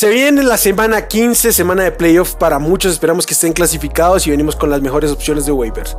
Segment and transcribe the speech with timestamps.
[0.00, 2.92] Se viene la semana 15, semana de playoff para muchos.
[2.92, 5.94] Esperamos que estén clasificados y venimos con las mejores opciones de waivers.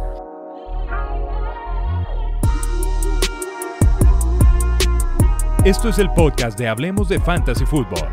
[5.63, 8.09] Esto es el podcast de Hablemos de Fantasy Football.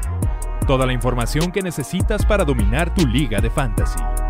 [0.66, 4.27] Toda la información que necesitas para dominar tu liga de fantasy.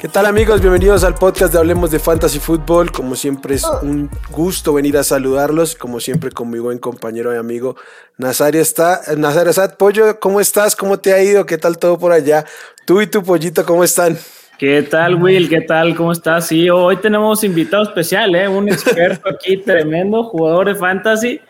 [0.00, 0.60] ¿Qué tal amigos?
[0.60, 2.92] Bienvenidos al podcast de Hablemos de Fantasy Football.
[2.92, 5.74] Como siempre es un gusto venir a saludarlos.
[5.74, 7.74] Como siempre con mi buen compañero y amigo
[8.16, 9.00] Nazario está.
[9.16, 10.76] Nazario Sad, Pollo, ¿cómo estás?
[10.76, 11.44] ¿Cómo te ha ido?
[11.46, 12.44] ¿Qué tal todo por allá?
[12.86, 14.16] Tú y tu pollito, ¿cómo están?
[14.56, 15.48] ¿Qué tal, Will?
[15.48, 15.96] ¿Qué tal?
[15.96, 16.46] ¿Cómo estás?
[16.46, 18.46] Sí, hoy tenemos invitado especial, ¿eh?
[18.46, 21.40] Un experto aquí, tremendo, jugador de fantasy.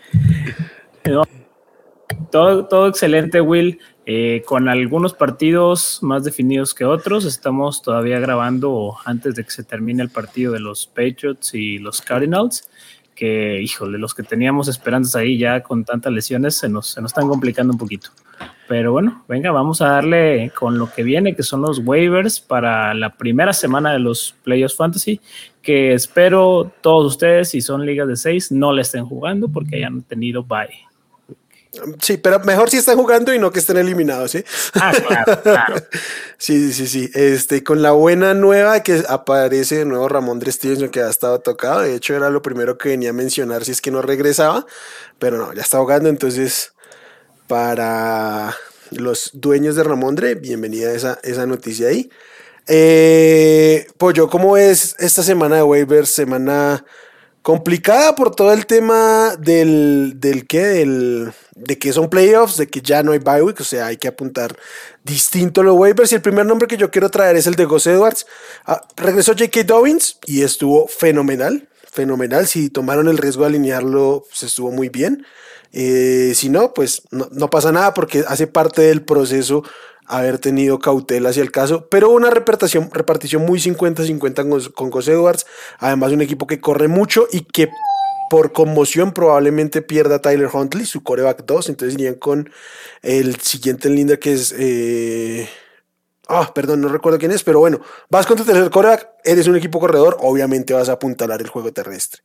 [2.30, 3.78] Todo, todo excelente, Will.
[4.11, 7.27] Eh, con algunos partidos más definidos que otros.
[7.27, 12.01] Estamos todavía grabando antes de que se termine el partido de los Patriots y los
[12.01, 12.71] Cardinals.
[13.15, 17.11] Que, híjole, los que teníamos esperanzas ahí ya con tantas lesiones se nos, se nos
[17.11, 18.09] están complicando un poquito.
[18.67, 22.95] Pero bueno, venga, vamos a darle con lo que viene, que son los waivers para
[22.95, 25.20] la primera semana de los Playoffs Fantasy,
[25.61, 30.01] que espero todos ustedes, si son ligas de seis, no le estén jugando porque hayan
[30.01, 30.88] tenido bye.
[32.00, 34.44] Sí, pero mejor si están jugando y no que estén eliminados, ¿sí?
[34.74, 35.74] Ah, claro, claro.
[36.38, 37.11] sí, sí, sí.
[37.14, 41.83] Este, con la buena nueva que aparece de nuevo Ramón Stevenson, que ha estado tocado.
[41.83, 44.66] De hecho, era lo primero que venía a mencionar si es que no regresaba.
[45.19, 46.72] Pero no, ya está jugando, entonces
[47.46, 48.55] para
[48.91, 52.11] los dueños de Ramondre, bienvenida a esa, esa noticia ahí.
[52.66, 56.11] Eh, Pollo, ¿cómo es esta semana de waivers?
[56.11, 56.84] Semana
[57.49, 62.83] complicada por todo el tema del, del que, del, de que son playoffs, de que
[62.83, 64.55] ya no hay bye week, o sea, hay que apuntar
[65.03, 66.13] distinto los waivers.
[66.13, 68.27] Y el primer nombre que yo quiero traer es el de Gus Edwards.
[68.67, 69.65] Ah, regresó J.K.
[69.65, 72.47] Dobbins y estuvo fenomenal, fenomenal.
[72.47, 75.25] Si tomaron el riesgo de alinearlo, pues estuvo muy bien.
[75.73, 79.64] Eh, si no, pues no, pasa nada porque hace parte del proceso
[80.08, 85.46] haber tenido cautela hacia el caso, pero una repartición, repartición muy 50-50 con, con Edwards,
[85.79, 87.70] además un equipo que corre mucho y que
[88.30, 92.51] por conmoción probablemente pierda a Tyler Huntley, su coreback 2, entonces irían con
[93.02, 94.55] el siguiente en línea que es...
[94.58, 95.48] Eh,
[96.29, 97.80] ah, perdón, no recuerdo quién es, pero bueno,
[98.11, 101.73] vas con tu tercer coreback, eres un equipo corredor, obviamente vas a apuntalar el juego
[101.73, 102.20] terrestre.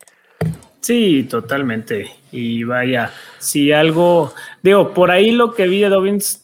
[0.81, 2.11] Sí, totalmente.
[2.33, 6.42] Y vaya, si algo, digo, por ahí lo que vi de Dobbins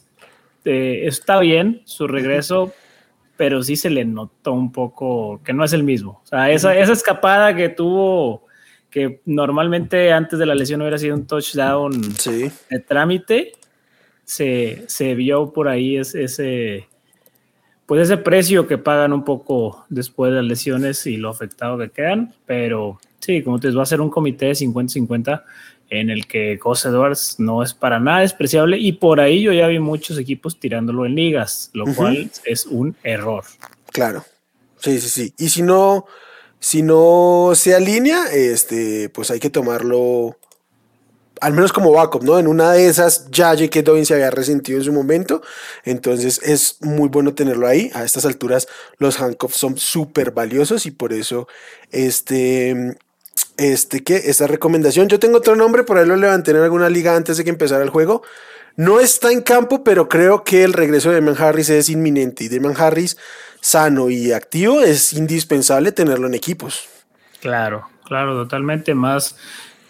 [0.64, 2.72] eh, está bien, su regreso,
[3.36, 6.20] pero sí se le notó un poco que no es el mismo.
[6.22, 8.46] O sea, esa, esa escapada que tuvo,
[8.90, 11.92] que normalmente antes de la lesión hubiera sido un touchdown
[12.24, 13.52] de trámite,
[14.24, 16.86] se, se, vio por ahí ese,
[17.86, 21.90] pues ese precio que pagan un poco después de las lesiones y lo afectado que
[21.90, 25.44] quedan, pero Sí, como te va a ser un comité de 50-50
[25.90, 29.66] en el que Gus Edwards no es para nada despreciable y por ahí yo ya
[29.66, 33.44] vi muchos equipos tirándolo en ligas, lo cual es un error.
[33.92, 34.24] Claro,
[34.78, 35.34] sí, sí, sí.
[35.36, 36.06] Y si no,
[36.60, 40.36] si no se alinea, este, pues hay que tomarlo
[41.40, 42.38] al menos como backup, ¿no?
[42.38, 43.82] En una de esas ya J.K.
[43.82, 45.42] Dobbins se había resentido en su momento,
[45.84, 47.90] entonces es muy bueno tenerlo ahí.
[47.94, 48.68] A estas alturas
[48.98, 51.48] los handcuffs son súper valiosos y por eso
[51.90, 52.96] este
[53.60, 54.16] este, ¿qué?
[54.16, 55.08] Esta recomendación.
[55.08, 57.84] Yo tengo otro nombre, por ahí lo levanté en alguna liga antes de que empezara
[57.84, 58.22] el juego.
[58.76, 62.44] No está en campo, pero creo que el regreso de Demian Harris es inminente.
[62.44, 63.18] Y Demian Harris,
[63.60, 66.88] sano y activo, es indispensable tenerlo en equipos.
[67.42, 68.94] Claro, claro, totalmente.
[68.94, 69.36] Más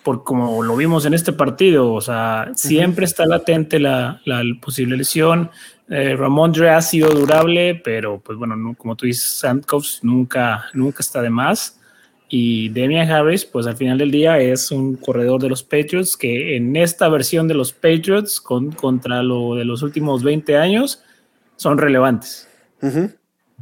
[0.02, 1.92] por como lo vimos en este partido.
[1.92, 4.20] O sea, siempre está latente la,
[4.60, 5.48] posible lesión.
[5.88, 11.22] Eh, Ramondre ha sido durable, pero pues bueno, como tú dices, Sandkovs nunca, nunca está
[11.22, 11.79] de más.
[12.32, 16.56] Y Demian Harris, pues al final del día es un corredor de los Patriots que
[16.56, 21.02] en esta versión de los Patriots con, contra lo de los últimos 20 años
[21.56, 22.48] son relevantes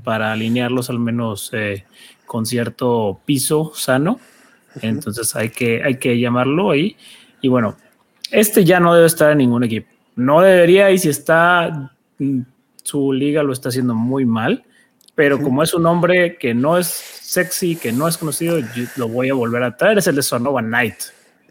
[0.04, 1.86] para alinearlos al menos eh,
[2.26, 4.20] con cierto piso sano.
[4.82, 6.94] Entonces hay que, hay que llamarlo ahí.
[7.40, 7.76] Y bueno,
[8.30, 9.88] este ya no debe estar en ningún equipo.
[10.14, 12.40] No debería y si está, mm,
[12.82, 14.62] su liga lo está haciendo muy mal.
[15.18, 18.60] Pero como es un hombre que no es sexy, que no es conocido,
[18.94, 20.94] lo voy a volver a traer, es el de Sonova Knight.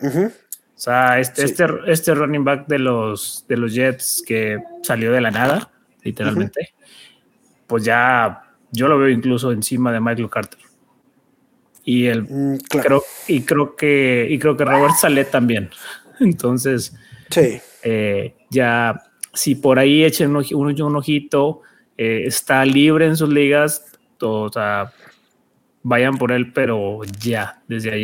[0.02, 0.32] O
[0.74, 5.32] sea, este, este, este, running back de los, de los Jets que salió de la
[5.32, 5.70] nada,
[6.02, 6.76] literalmente,
[7.68, 8.42] pues ya
[8.72, 10.62] yo lo veo incluso encima de Michael Carter.
[11.84, 15.72] Y el mm, creo, y creo que y creo que Robert sale también.
[16.22, 16.96] Entonces,
[17.30, 17.60] sí.
[17.84, 19.04] Eh, ya
[19.34, 21.64] si por ahí echen un, un, ojito,
[21.98, 23.84] eh, está libre en sus ligas,
[24.22, 24.92] o sea,
[25.84, 28.04] vayan por él, pero ya, desde ayer.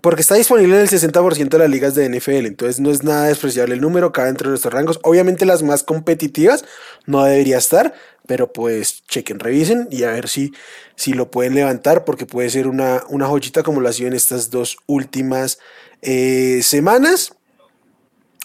[0.00, 3.28] porque está disponible en el 60% de las ligas de NFL, entonces no es nada
[3.28, 4.98] despreciable el número, cabe entre nuestros rangos.
[5.04, 6.64] Obviamente las más competitivas
[7.06, 7.94] no debería estar,
[8.26, 10.52] pero pues chequen, revisen y a ver si,
[10.96, 14.14] si lo pueden levantar, porque puede ser una, una joyita como lo ha sido en
[14.14, 15.58] estas dos últimas
[16.02, 17.34] eh, semanas.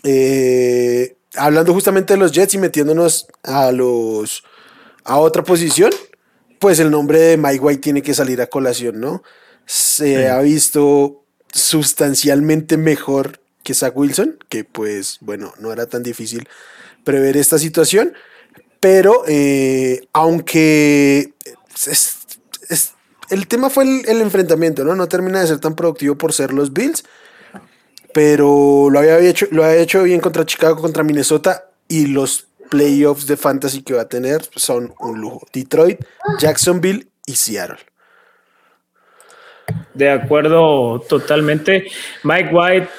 [0.04, 4.44] Eh, hablando justamente de los Jets y metiéndonos a los
[5.08, 5.92] a otra posición,
[6.60, 9.24] pues el nombre de Mike White tiene que salir a colación, ¿no?
[9.66, 16.48] Se ha visto sustancialmente mejor que Zach Wilson, que pues bueno, no era tan difícil
[17.04, 18.14] prever esta situación,
[18.80, 21.34] pero eh, aunque
[23.30, 24.96] el tema fue el, enfrentamiento, ¿no?
[24.96, 27.06] No termina de ser tan productivo por ser los Bills,
[28.14, 33.28] pero lo había hecho, lo había hecho bien contra Chicago, contra Minnesota y los playoffs
[33.28, 35.46] de fantasy que va a tener son un lujo.
[35.54, 36.00] Detroit,
[36.40, 37.78] Jacksonville y Seattle.
[39.94, 41.88] De acuerdo, totalmente.
[42.24, 42.90] Mike White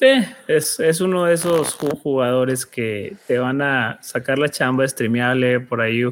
[0.00, 5.80] eh, es, uno de esos jugadores que te van a sacar la chamba streameable por
[5.82, 6.04] ahí.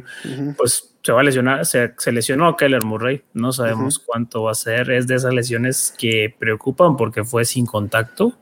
[0.57, 4.55] Pues se va a lesionar, se, lesionó a Keller Murray, no sabemos cuánto va a
[4.55, 4.91] ser.
[4.91, 8.35] Es de esas lesiones que preocupan porque fue sin contacto.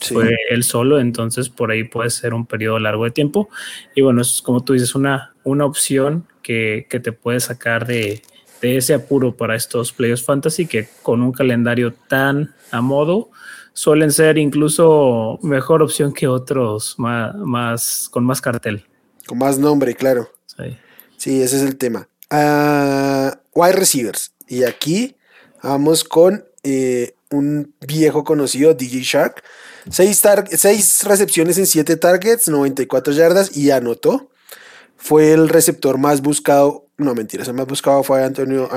[0.00, 3.48] Fue él solo, entonces por ahí puede ser un periodo largo de tiempo.
[3.94, 8.22] Y bueno, es como tú dices, una, una opción que, que te puede sacar de,
[8.60, 13.30] de ese apuro para estos playoffs fantasy que con un calendario tan a modo
[13.72, 18.84] suelen ser incluso mejor opción que otros más, con más cartel.
[19.26, 20.30] Con más nombre, claro.
[21.16, 22.08] Sí, ese es el tema.
[22.30, 24.32] Uh, wide receivers.
[24.48, 25.16] Y aquí
[25.62, 29.42] vamos con eh, un viejo conocido, DJ Shark.
[29.88, 30.22] Seis,
[30.56, 34.30] seis recepciones en siete targets, 94 yardas y anotó.
[34.96, 38.68] Fue el receptor más buscado no, mentira, el más buscado fue Antonio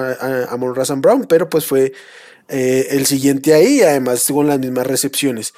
[0.49, 1.91] Amon Razan Brown, pero pues fue
[2.47, 5.53] eh, el siguiente ahí además con las mismas recepciones.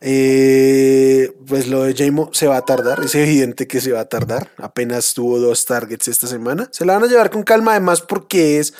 [0.00, 4.08] Eh, pues lo de Jamo se va a tardar, es evidente que se va a
[4.08, 4.50] tardar.
[4.56, 6.68] Apenas tuvo dos targets esta semana.
[6.72, 8.74] Se la van a llevar con calma, además, porque es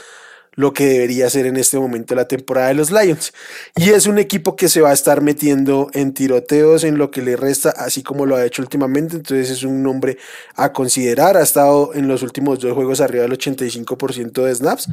[0.59, 3.33] lo que debería ser en este momento la temporada de los Lions.
[3.77, 7.23] Y es un equipo que se va a estar metiendo en tiroteos en lo que
[7.23, 9.15] le resta, así como lo ha hecho últimamente.
[9.15, 10.19] Entonces es un nombre
[10.57, 11.37] a considerar.
[11.37, 14.89] Ha estado en los últimos dos juegos arriba del 85% de snaps.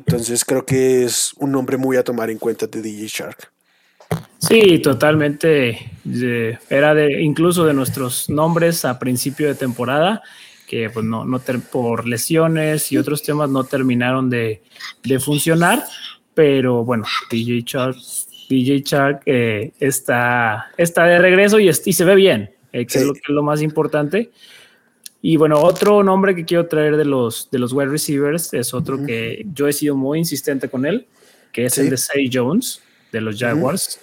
[0.00, 3.52] Entonces creo que es un nombre muy a tomar en cuenta de DJ Shark.
[4.38, 5.88] Sí, totalmente.
[6.68, 10.20] Era de incluso de nuestros nombres a principio de temporada
[10.66, 11.40] que pues no, no
[11.70, 14.62] por lesiones y otros temas no terminaron de,
[15.20, 15.84] funcionar,
[16.34, 17.96] pero bueno, DJ Shark,
[18.48, 23.04] DJ Shark eh, está, está de regreso y, y se ve bien, eh, que, es
[23.04, 24.30] lo, que es lo más importante.
[25.22, 29.04] Y bueno, otro nombre que quiero traer de los, de los wide receivers es otro
[29.04, 31.06] que yo he sido muy insistente con él,
[31.52, 33.98] que es el de Say Jones de los Jaguars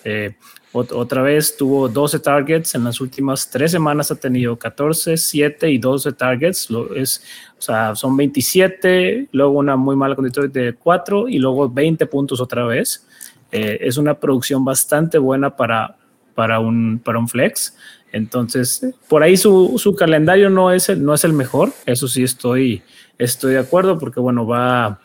[0.74, 5.78] otra vez tuvo 12 targets en las últimas tres semanas, ha tenido 14, 7 y
[5.78, 6.70] 12 targets.
[6.72, 7.24] Lo es,
[7.60, 12.42] o sea, son 27, luego una muy mala condición de 4 y luego 20 puntos
[12.42, 13.06] otra vez.
[13.52, 15.96] Eh, es una producción bastante buena para,
[16.34, 17.76] para, un, para un flex.
[18.12, 21.72] Entonces, por ahí su, su calendario no es, el, no es el mejor.
[21.86, 22.82] Eso sí estoy,
[23.20, 25.00] estoy de acuerdo porque, bueno, va,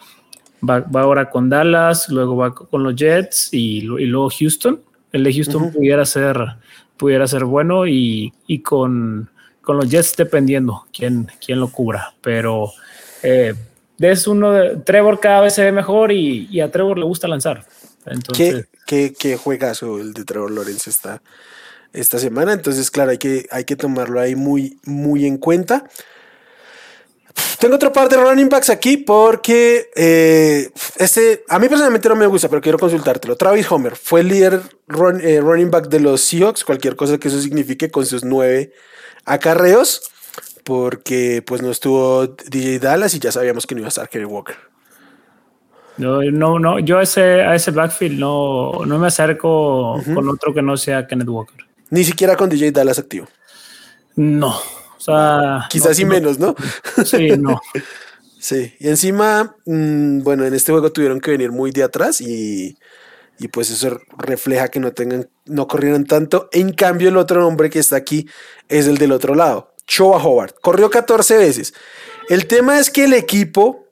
[0.66, 5.24] va, va ahora con Dallas, luego va con los Jets y, y luego Houston el
[5.24, 6.36] de Houston pudiera ser
[6.98, 9.30] pudiera ser bueno y, con,
[9.66, 12.14] los Jets dependiendo quién, quién lo cubra.
[12.20, 12.72] Pero
[13.22, 13.54] eh,
[13.98, 17.64] es uno de Trevor cada vez se ve mejor y, a Trevor le gusta lanzar.
[18.04, 21.22] Entonces, ¿Qué, qué, juegazo el de Trevor Lawrence está
[21.92, 22.52] esta semana.
[22.52, 25.84] Entonces, claro, hay que, hay que tomarlo ahí muy, muy en cuenta.
[27.58, 32.26] Tengo otro par de running backs aquí porque eh, este a mí personalmente no me
[32.26, 33.36] gusta, pero quiero consultártelo.
[33.36, 34.60] Travis Homer fue el líder
[35.22, 38.72] eh, running back de los Seahawks, cualquier cosa que eso signifique, con sus nueve
[39.24, 40.02] acarreos,
[40.62, 44.24] porque pues no estuvo DJ Dallas y ya sabíamos que no iba a estar Kerry
[44.24, 44.56] Walker.
[45.96, 50.54] No, no, no, yo a ese, a ese backfield no, no me acerco con otro
[50.54, 51.66] que no sea Kenneth Walker.
[51.90, 53.26] Ni siquiera con DJ Dallas activo.
[54.14, 54.60] No,
[55.70, 56.54] Quizás sí menos, ¿no?
[57.04, 57.60] Sí, no.
[58.38, 62.76] sí, y encima, mm, bueno, en este juego tuvieron que venir muy de atrás y,
[63.52, 66.48] pues eso refleja que no tengan, no corrieron tanto.
[66.52, 68.28] En cambio, el otro hombre que está aquí
[68.68, 70.54] es el del otro lado, Choa Howard.
[70.60, 71.74] Corrió 14 veces.
[72.28, 73.86] El tema es que el equipo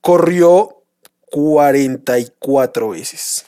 [0.00, 0.84] corrió
[1.30, 3.46] 44 veces.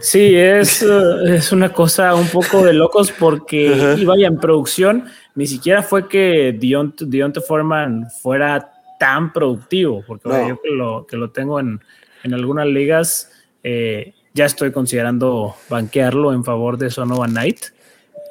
[0.00, 5.46] Sí, es, es una cosa un poco de locos porque iba ya en producción ni
[5.46, 11.60] siquiera fue que Dionte Foreman fuera tan productivo, porque yo que lo, que lo tengo
[11.60, 11.80] en,
[12.24, 13.30] en algunas ligas,
[13.62, 17.66] eh, ya estoy considerando banquearlo en favor de Sonovan Knight.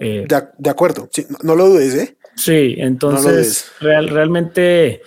[0.01, 1.09] Eh, de, acuerdo,
[1.43, 2.17] no, lo dudes, ¿eh?
[2.35, 5.01] Sí, entonces real, realmente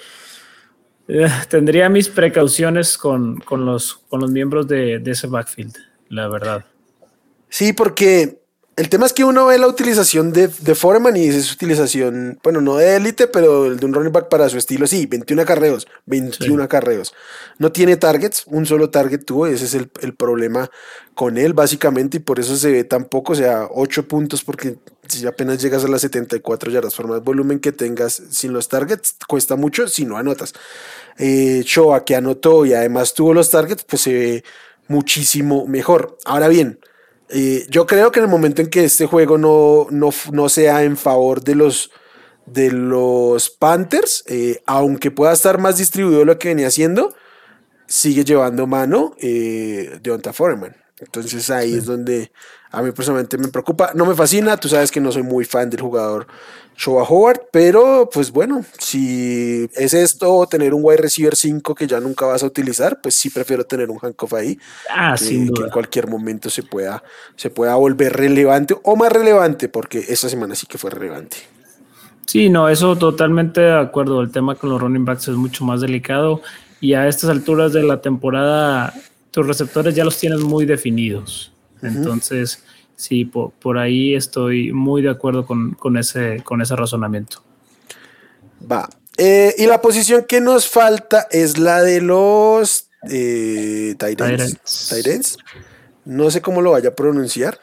[1.06, 5.76] eh, tendría mis precauciones con, los, con los miembros de, de ese backfield,
[6.08, 6.64] la verdad.
[7.50, 8.40] Sí, porque
[8.76, 12.60] el tema es que uno ve la utilización de, de Foreman y es utilización, bueno,
[12.60, 16.62] no de élite, pero de un running back para su estilo, sí, 21 acarreos, 21
[16.62, 17.12] acarreos.
[17.58, 20.70] No tiene targets, un solo target tuvo, ese es el, problema
[21.14, 24.78] con él, básicamente, y por eso se ve tan poco, o sea, 8 puntos, porque
[25.06, 29.16] si apenas llegas a las 74 yardas, por más volumen que tengas sin los targets,
[29.28, 30.54] cuesta mucho si no anotas.
[31.18, 31.64] Eh,
[32.06, 34.44] que anotó y además tuvo los targets, pues se ve
[34.88, 36.16] muchísimo mejor.
[36.24, 36.78] Ahora bien,
[37.32, 40.96] eh, yo creo que en el momento en que este juego no, no, sea en
[40.96, 41.90] favor de los,
[42.46, 47.14] de los Panthers, eh, aunque pueda estar más distribuido lo que venía haciendo,
[47.86, 50.76] sigue llevando mano eh, Deonta Foreman.
[50.98, 52.32] Entonces ahí es donde
[52.70, 53.92] a mí personalmente me preocupa.
[53.94, 56.26] No me fascina, tú sabes que no soy muy fan del jugador
[56.76, 62.00] Showa Howard, pero pues bueno, si es esto tener un wide receiver 5 que ya
[62.00, 64.58] nunca vas a utilizar, pues sí prefiero tener un handcuff ahí.
[64.88, 67.02] Ah, que, sin en cualquier momento se pueda,
[67.36, 71.36] se pueda volver relevante o más relevante, porque esta semana sí que fue relevante.
[72.26, 74.22] Sí, no, eso totalmente de acuerdo.
[74.22, 76.40] El tema con los running backs es mucho más delicado
[76.80, 78.94] y a estas alturas de la temporada
[79.32, 81.52] tus receptores ya los tienes muy definidos.
[81.82, 82.62] Entonces,
[82.96, 87.42] sí, por, ahí estoy muy de acuerdo con, ese, con ese razonamiento.
[88.70, 88.88] Va.
[89.16, 95.36] Eh, y la posición que nos falta es la de los eh, Tyrants.
[96.04, 97.60] No sé cómo lo vaya a pronunciar.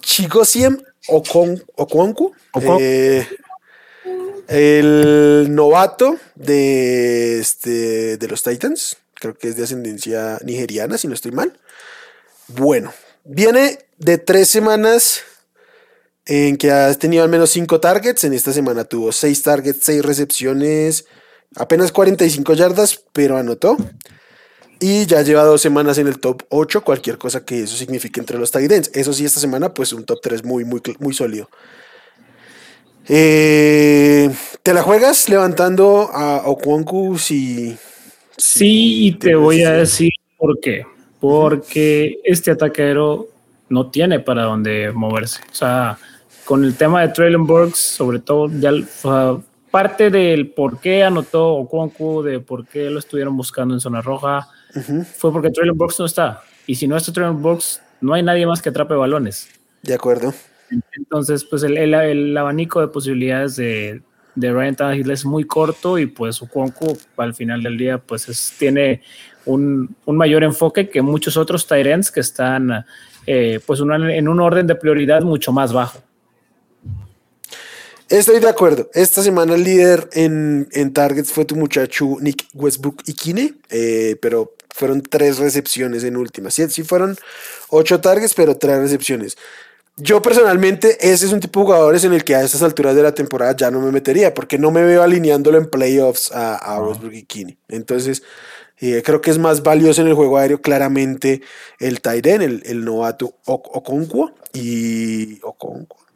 [0.00, 0.78] Chigosiem
[1.08, 2.32] Okon, Okonku.
[2.80, 3.26] Eh,
[4.48, 8.96] el novato de, este, de los Titans.
[9.14, 11.58] Creo que es de ascendencia nigeriana, si no estoy mal.
[12.48, 12.92] Bueno,
[13.26, 15.22] Viene de tres semanas
[16.26, 18.24] en que has tenido al menos cinco targets.
[18.24, 21.06] En esta semana tuvo seis targets, seis recepciones,
[21.56, 23.78] apenas 45 yardas, pero anotó.
[24.78, 28.38] Y ya lleva dos semanas en el top 8, cualquier cosa que eso signifique entre
[28.38, 31.48] los tight Eso sí, esta semana, pues un top 3 muy, muy, muy sólido.
[33.08, 34.30] Eh,
[34.62, 37.74] ¿Te la juegas levantando a Okwonku si...
[38.36, 40.84] Sí, y te voy a decir por qué
[41.24, 43.28] porque este ataquero
[43.70, 45.40] no tiene para dónde moverse.
[45.50, 45.96] O sea,
[46.44, 48.70] con el tema de Traylon Burks, sobre todo, ya
[49.70, 54.48] parte del por qué anotó Okonku, de por qué lo estuvieron buscando en zona roja,
[55.16, 56.42] fue porque Traylon Burks no está.
[56.66, 59.48] Y si no está Traylon Burks, no hay nadie más que atrape balones.
[59.80, 60.34] De acuerdo.
[60.92, 64.02] Entonces, pues el, abanico de posibilidades de,
[64.34, 69.00] de Ryan Tannehill es muy corto y pues Okonku al final del día pues tiene
[69.46, 72.84] un, mayor enfoque que muchos otros Tyrants que están
[73.26, 76.00] eh, pues en un orden de prioridad mucho más bajo.
[78.08, 78.90] Estoy de acuerdo.
[78.92, 84.54] Esta semana el líder en, targets fue tu muchacho Nick Westbrook y Kine, eh, pero
[84.70, 86.50] fueron tres recepciones en última.
[86.50, 87.16] Sí, sí fueron
[87.70, 89.36] ocho targets, pero tres recepciones.
[89.96, 93.02] Yo personalmente, ese es un tipo de jugadores en el que a estas alturas de
[93.02, 96.80] la temporada ya no me metería, porque no me veo alineándolo en playoffs a, a
[96.82, 97.58] Westbrook y Kine.
[97.68, 98.22] Entonces,
[98.78, 101.42] creo que es más valioso en el juego aéreo claramente
[101.78, 105.40] el Tyren, el, el novato Okonkwo y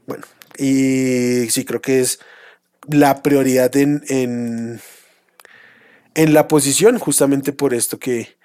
[0.07, 0.25] bueno,
[0.57, 2.19] y sí creo que es
[2.89, 4.81] la prioridad en, en,
[6.15, 8.37] en la posición, justamente por esto que,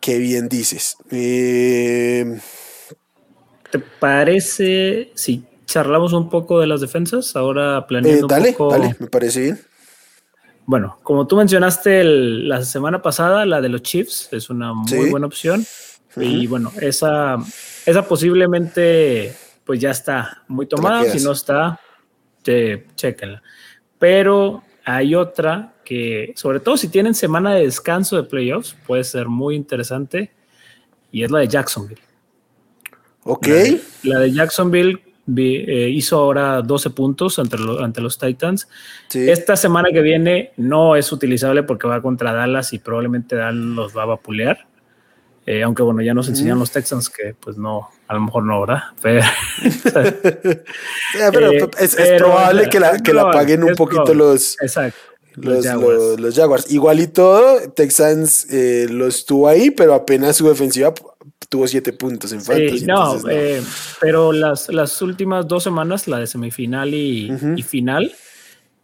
[0.00, 0.96] que bien dices.
[1.10, 2.40] Eh,
[3.70, 7.34] ¿Te parece si charlamos un poco de las defensas?
[7.34, 8.70] Ahora planeando eh, dale, un poco...
[8.70, 9.60] Dale, me parece bien.
[10.66, 15.26] Bueno, como tú mencionaste la semana pasada, la de los Chiefs es una muy buena
[15.26, 15.64] opción.
[16.16, 17.38] Y bueno, esa,
[17.84, 21.04] esa posiblemente pues ya está muy tomada.
[21.10, 21.80] Si no está,
[22.42, 23.42] chéquenla.
[23.98, 29.28] Pero hay otra que, sobre todo si tienen semana de descanso de playoffs, puede ser
[29.28, 30.32] muy interesante.
[31.10, 32.00] Y es la de Jacksonville.
[33.24, 33.48] Ok.
[34.02, 38.68] la de Jacksonville eh, hizo ahora 12 puntos ante, ante los Titans.
[39.12, 43.96] Esta semana que viene no es utilizable porque va contra Dallas y probablemente Dallas los
[43.96, 44.66] va a vapulear.
[45.46, 48.60] Eh, aunque bueno, ya nos enseñan los Texans que pues no, a lo mejor no,
[48.62, 48.82] ¿verdad?
[51.32, 54.56] Pero, eh, es, probable que la, que la paguen un poquito los,
[55.36, 55.66] Los,
[56.18, 56.70] los, Jaguars.
[56.70, 58.46] Igual y todo, Texans
[58.90, 60.94] los tuvo ahí, pero apenas su defensiva
[61.54, 62.84] tuvo siete puntos en fantasy.
[62.84, 63.62] no, eh,
[64.00, 67.30] pero las, las últimas dos semanas, la de semifinal y,
[67.62, 68.10] final,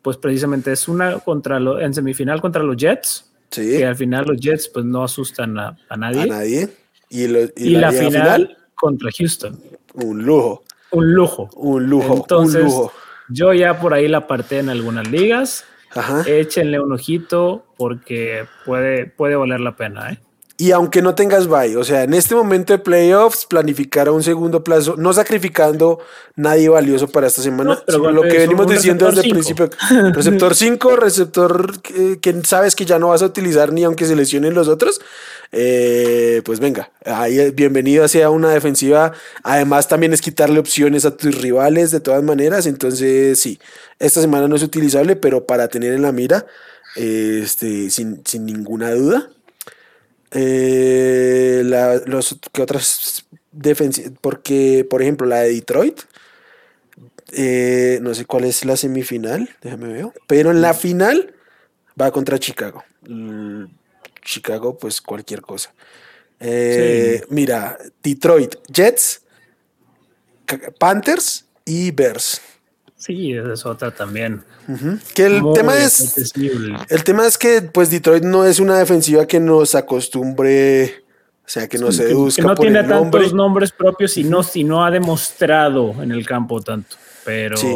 [0.02, 4.38] pues precisamente es una contra lo, en semifinal contra los Jets, que al final los
[4.40, 6.22] Jets pues no asustan a, nadie.
[6.22, 6.68] A nadie.
[7.08, 9.58] Y, lo- y Y, la, final, contra Houston.
[9.94, 10.62] un lujo,
[10.92, 11.50] Un lujo.
[11.56, 12.92] un lujo, Entonces, un lujo.
[13.30, 15.64] yo ya por ahí la aparté en algunas ligas.
[15.92, 16.22] Ajá.
[16.24, 20.20] Échenle un ojito porque puede, puede valer la pena, ¿eh?
[20.60, 24.22] Y aunque no tengas bye, o sea, en este momento de playoffs, planificar a un
[24.22, 26.00] segundo plazo, no sacrificando
[26.36, 30.12] nadie valioso para esta semana, No, pero lo que venimos diciendo desde el receptor principio.
[30.12, 34.14] Receptor 5, receptor que, que sabes que ya no vas a utilizar ni aunque se
[34.14, 35.00] lesionen los otros.
[35.50, 39.14] eh, pues venga, ahí eh, bienvenido sea una defensiva.
[39.42, 42.66] Además, también es quitarle opciones a tus rivales de todas maneras.
[42.66, 43.58] Entonces, sí,
[43.98, 46.44] esta semana no es utilizable, pero para tener en la mira,
[46.96, 49.30] eh, este, sin, sin ninguna duda.
[50.32, 56.00] Eh, la- los que otras defensivas, porque por ejemplo la de Detroit,
[57.32, 61.34] eh, no sé cuál es la semifinal, déjame ver, pero en la final
[62.00, 62.84] va contra Chicago.
[63.08, 63.64] Mm,
[64.24, 65.72] Chicago, pues cualquier cosa.
[66.38, 69.22] Eh, Mira, Detroit, Jets,
[70.78, 72.40] Panthers y Bears.
[73.00, 74.42] Sí, esa es otra también.
[75.14, 76.32] Que el Muy tema es,
[76.88, 81.02] el tema es que pues Detroit no es una defensiva que nos acostumbre,
[81.44, 83.20] o sea, que nos Que- seduzca que no por tiene el nombre.
[83.20, 86.96] tantos nombres propios y no, si no ha demostrado en el campo tanto.
[87.24, 87.74] Pero Sí,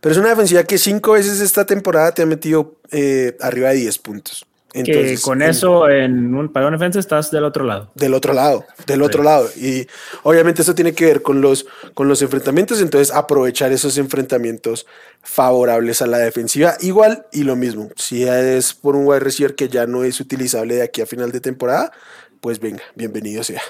[0.00, 3.76] pero es una defensiva que cinco veces esta temporada te ha metido eh, arriba de
[3.76, 4.46] 10 puntos.
[4.72, 7.90] Que Entonces, con en- eso en un, para una defensa estás del otro lado.
[7.94, 9.48] Del otro lado, del otro lado.
[9.56, 9.86] Y
[10.22, 14.86] obviamente eso tiene que ver con los, con los enfrentamientos, entonces aprovechar esos enfrentamientos
[15.22, 16.74] favorables a la defensiva.
[16.80, 20.76] Igual y lo mismo, si es por un wide receiver que ya no es utilizable
[20.76, 21.92] de aquí a final de temporada,
[22.40, 23.60] pues venga, bienvenido sea.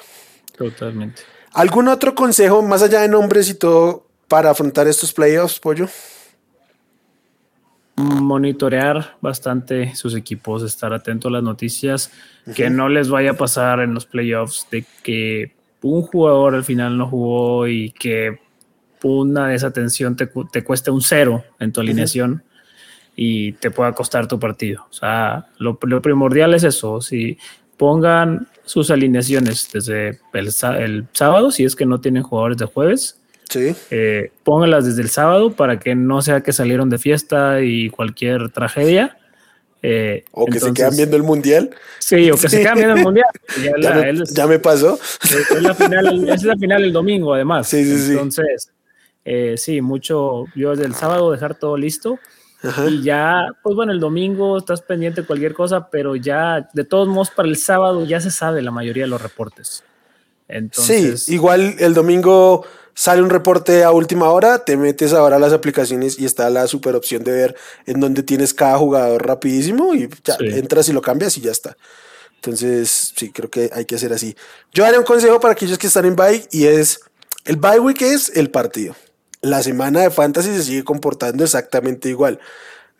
[0.56, 1.22] Totalmente.
[1.52, 5.88] ¿Algún otro consejo, más allá de nombres y todo, para afrontar estos playoffs, Pollo?
[8.02, 12.12] Monitorear bastante sus equipos, estar atento a las noticias,
[12.54, 16.96] que no les vaya a pasar en los playoffs de que un jugador al final
[16.96, 18.38] no jugó y que
[19.02, 22.42] una desatención te, te cueste un cero en tu alineación
[23.16, 24.86] y te pueda costar tu partido.
[24.90, 27.38] O sea, lo, lo primordial es eso, si
[27.76, 33.21] pongan sus alineaciones desde el, el sábado, si es que no tienen jugadores de jueves,
[33.52, 33.74] Sí.
[33.90, 38.50] eh, pónganlas desde el sábado para que no sea que salieron de fiesta y cualquier
[38.50, 39.16] tragedia.
[39.84, 41.70] Eh, O que se entonces- quedan viendo el mundial.
[41.98, 43.26] Sí, o que se quedan viendo el mundial.
[43.62, 44.98] Ya Ya, la- me, es- ya me pasó.
[45.24, 47.66] es la final, es la final el domingo, además.
[47.68, 48.12] Sí, sí, sí.
[48.12, 48.70] Entonces,
[49.24, 50.44] eh, sí, mucho.
[50.54, 52.18] Yo desde el sábado dejar todo listo.
[52.62, 52.88] Ajá.
[52.88, 57.08] Y ya, pues bueno, el domingo estás pendiente de cualquier cosa, pero ya, de todos
[57.08, 59.82] modos, para el sábado ya se sabe la mayoría de los reportes.
[60.52, 65.38] Entonces, sí, igual el domingo sale un reporte a última hora, te metes ahora a
[65.38, 69.94] las aplicaciones y está la super opción de ver en dónde tienes cada jugador rapidísimo
[69.94, 70.44] y ya Sí.
[70.50, 71.76] entras y lo cambias y ya está.
[72.36, 74.36] Entonces, sí, creo que hay que hacer así.
[74.72, 77.00] Yo haré un consejo para aquellos que están en bye y es,
[77.44, 78.94] el bye week es el partido.
[79.40, 82.40] La semana de fantasy se sigue comportando exactamente igual.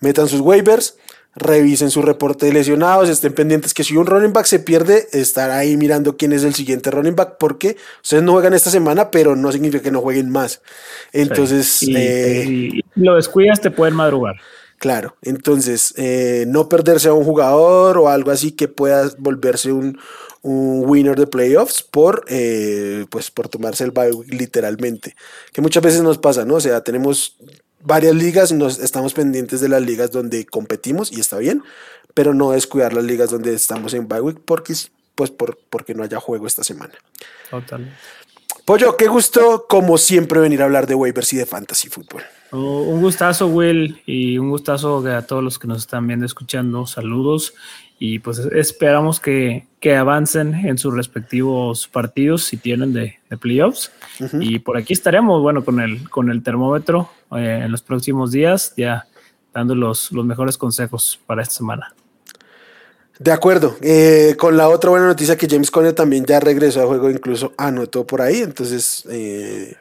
[0.00, 0.96] Metan sus waivers,
[1.34, 5.50] revisen su reporte de lesionados, estén pendientes que si un running back se pierde, estar
[5.50, 9.34] ahí mirando quién es el siguiente running back, porque ustedes no juegan esta semana, pero
[9.36, 10.60] no significa que no jueguen más.
[11.12, 14.36] Entonces, y, eh, y- y lo descuidas, te pueden madrugar.
[14.78, 19.96] Claro, entonces eh, no perderse a un jugador o algo así que pueda volverse un,
[20.42, 25.14] un winner de playoffs por, eh, pues por tomarse el bye literalmente,
[25.52, 26.56] que muchas veces nos pasa, ¿no?
[26.56, 27.36] O sea, tenemos
[27.82, 31.62] varias ligas nos estamos pendientes de las ligas donde competimos y está bien,
[32.14, 34.74] pero no descuidar las ligas donde estamos en bye week porque,
[35.14, 36.94] pues por, porque no haya juego esta semana.
[37.50, 37.92] Total.
[38.64, 42.22] Pollo, qué gusto como siempre venir a hablar de waivers y de fantasy fútbol.
[42.52, 46.86] Oh, Un gustazo, Will, y un gustazo a todos los que nos están viendo, escuchando.
[46.86, 47.54] Saludos.
[47.98, 53.90] Y pues esperamos que, que avancen en sus respectivos partidos si tienen de, de playoffs.
[54.40, 58.74] Y por aquí estaremos, bueno, con el, con el termómetro eh, en los próximos días,
[58.76, 59.06] ya
[59.54, 61.94] dando los, los mejores consejos para esta semana.
[63.18, 63.76] De acuerdo.
[63.82, 67.52] Eh, con la otra buena noticia que James Conner también ya regresó a juego, incluso
[67.56, 68.40] anotó por ahí.
[68.40, 69.76] Entonces, eh,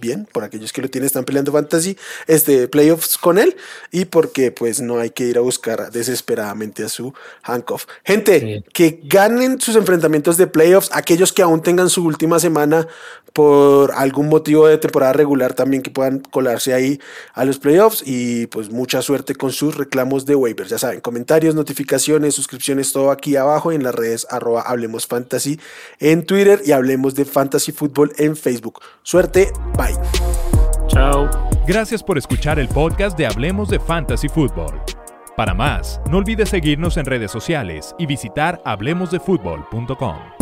[0.00, 3.56] bien, por aquellos que lo tienen, están peleando fantasy, este, playoffs con él.
[3.90, 7.86] Y porque pues no hay que ir a buscar desesperadamente a su handcuff.
[8.04, 8.64] Gente, Sí.
[8.72, 12.86] que ganen sus enfrentamientos de playoffs, aquellos que aún tengan su última semana
[13.34, 17.00] por algún motivo de temporada regular también que puedan colarse ahí
[17.34, 20.70] a los playoffs y pues mucha suerte con sus reclamos de waivers.
[20.70, 25.60] Ya saben, comentarios, notificaciones, suscripciones, todo aquí abajo en las redes arroba Hablemos Fantasy
[25.98, 28.80] en Twitter y Hablemos de Fantasy Fútbol en Facebook.
[29.02, 29.98] Suerte, bye.
[30.86, 31.28] Chao.
[31.66, 34.80] Gracias por escuchar el podcast de Hablemos de Fantasy Football.
[35.36, 40.33] Para más, no olvides seguirnos en redes sociales y visitar hablemosdefutbol.com.